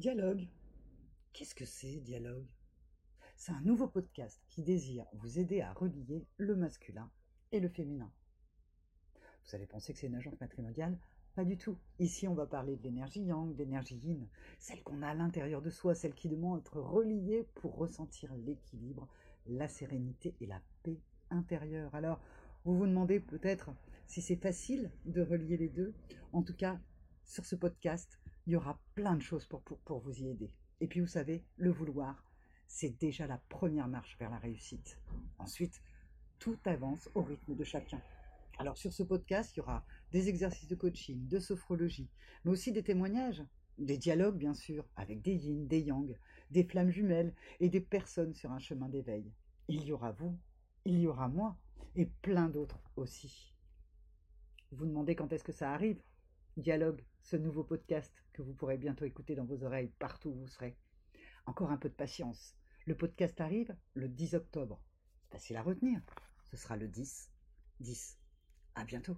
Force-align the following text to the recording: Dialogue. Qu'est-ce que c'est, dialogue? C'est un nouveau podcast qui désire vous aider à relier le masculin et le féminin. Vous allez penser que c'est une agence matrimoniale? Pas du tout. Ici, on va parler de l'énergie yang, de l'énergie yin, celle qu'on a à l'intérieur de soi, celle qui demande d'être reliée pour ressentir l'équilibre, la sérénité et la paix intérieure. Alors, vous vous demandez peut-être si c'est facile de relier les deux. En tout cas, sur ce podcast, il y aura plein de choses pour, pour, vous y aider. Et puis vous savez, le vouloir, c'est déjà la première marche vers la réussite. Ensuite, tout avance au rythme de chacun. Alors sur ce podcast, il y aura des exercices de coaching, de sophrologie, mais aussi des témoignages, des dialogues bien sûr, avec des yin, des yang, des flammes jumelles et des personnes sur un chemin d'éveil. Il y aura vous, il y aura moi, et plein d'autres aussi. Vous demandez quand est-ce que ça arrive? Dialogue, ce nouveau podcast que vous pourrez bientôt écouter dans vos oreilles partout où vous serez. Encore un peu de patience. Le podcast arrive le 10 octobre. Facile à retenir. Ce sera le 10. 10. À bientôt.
Dialogue. 0.00 0.48
Qu'est-ce 1.34 1.54
que 1.54 1.66
c'est, 1.66 2.00
dialogue? 2.00 2.46
C'est 3.36 3.52
un 3.52 3.60
nouveau 3.60 3.86
podcast 3.86 4.40
qui 4.48 4.62
désire 4.62 5.04
vous 5.12 5.38
aider 5.38 5.60
à 5.60 5.74
relier 5.74 6.26
le 6.38 6.56
masculin 6.56 7.10
et 7.52 7.60
le 7.60 7.68
féminin. 7.68 8.10
Vous 9.44 9.54
allez 9.54 9.66
penser 9.66 9.92
que 9.92 9.98
c'est 9.98 10.06
une 10.06 10.14
agence 10.14 10.40
matrimoniale? 10.40 10.98
Pas 11.34 11.44
du 11.44 11.58
tout. 11.58 11.76
Ici, 11.98 12.26
on 12.26 12.32
va 12.32 12.46
parler 12.46 12.76
de 12.76 12.82
l'énergie 12.82 13.24
yang, 13.24 13.52
de 13.52 13.58
l'énergie 13.58 13.98
yin, 13.98 14.26
celle 14.58 14.82
qu'on 14.82 15.02
a 15.02 15.08
à 15.08 15.14
l'intérieur 15.14 15.60
de 15.60 15.68
soi, 15.68 15.94
celle 15.94 16.14
qui 16.14 16.30
demande 16.30 16.60
d'être 16.60 16.80
reliée 16.80 17.46
pour 17.56 17.76
ressentir 17.76 18.34
l'équilibre, 18.36 19.06
la 19.44 19.68
sérénité 19.68 20.34
et 20.40 20.46
la 20.46 20.62
paix 20.82 20.98
intérieure. 21.28 21.94
Alors, 21.94 22.22
vous 22.64 22.74
vous 22.74 22.86
demandez 22.86 23.20
peut-être 23.20 23.68
si 24.06 24.22
c'est 24.22 24.36
facile 24.36 24.90
de 25.04 25.20
relier 25.20 25.58
les 25.58 25.68
deux. 25.68 25.92
En 26.32 26.42
tout 26.42 26.56
cas, 26.56 26.80
sur 27.26 27.44
ce 27.44 27.54
podcast, 27.54 28.18
il 28.46 28.52
y 28.52 28.56
aura 28.56 28.78
plein 28.94 29.16
de 29.16 29.22
choses 29.22 29.46
pour, 29.46 29.62
pour, 29.62 30.00
vous 30.00 30.22
y 30.22 30.28
aider. 30.28 30.50
Et 30.80 30.86
puis 30.86 31.00
vous 31.00 31.06
savez, 31.06 31.44
le 31.56 31.70
vouloir, 31.70 32.24
c'est 32.66 32.98
déjà 32.98 33.26
la 33.26 33.38
première 33.48 33.88
marche 33.88 34.16
vers 34.18 34.30
la 34.30 34.38
réussite. 34.38 34.98
Ensuite, 35.38 35.82
tout 36.38 36.58
avance 36.64 37.08
au 37.14 37.22
rythme 37.22 37.54
de 37.54 37.64
chacun. 37.64 38.00
Alors 38.58 38.76
sur 38.76 38.92
ce 38.92 39.02
podcast, 39.02 39.54
il 39.54 39.58
y 39.58 39.62
aura 39.62 39.84
des 40.12 40.28
exercices 40.28 40.68
de 40.68 40.74
coaching, 40.74 41.28
de 41.28 41.38
sophrologie, 41.38 42.10
mais 42.44 42.50
aussi 42.50 42.72
des 42.72 42.82
témoignages, 42.82 43.42
des 43.78 43.98
dialogues 43.98 44.36
bien 44.36 44.54
sûr, 44.54 44.84
avec 44.96 45.22
des 45.22 45.34
yin, 45.34 45.66
des 45.66 45.80
yang, 45.80 46.14
des 46.50 46.64
flammes 46.64 46.90
jumelles 46.90 47.34
et 47.60 47.68
des 47.68 47.80
personnes 47.80 48.34
sur 48.34 48.52
un 48.52 48.58
chemin 48.58 48.88
d'éveil. 48.88 49.32
Il 49.68 49.84
y 49.84 49.92
aura 49.92 50.12
vous, 50.12 50.38
il 50.84 50.98
y 50.98 51.06
aura 51.06 51.28
moi, 51.28 51.56
et 51.96 52.06
plein 52.06 52.48
d'autres 52.48 52.80
aussi. 52.96 53.54
Vous 54.72 54.86
demandez 54.86 55.16
quand 55.16 55.32
est-ce 55.32 55.44
que 55.44 55.52
ça 55.52 55.72
arrive? 55.72 56.00
Dialogue, 56.56 57.02
ce 57.22 57.36
nouveau 57.36 57.64
podcast 57.64 58.12
que 58.32 58.42
vous 58.42 58.54
pourrez 58.54 58.78
bientôt 58.78 59.04
écouter 59.04 59.34
dans 59.34 59.44
vos 59.44 59.64
oreilles 59.64 59.92
partout 59.98 60.30
où 60.30 60.34
vous 60.34 60.48
serez. 60.48 60.76
Encore 61.46 61.70
un 61.70 61.76
peu 61.76 61.88
de 61.88 61.94
patience. 61.94 62.56
Le 62.86 62.96
podcast 62.96 63.40
arrive 63.40 63.76
le 63.94 64.08
10 64.08 64.34
octobre. 64.34 64.80
Facile 65.30 65.56
à 65.56 65.62
retenir. 65.62 66.00
Ce 66.44 66.56
sera 66.56 66.76
le 66.76 66.88
10. 66.88 67.30
10. 67.80 68.18
À 68.74 68.84
bientôt. 68.84 69.16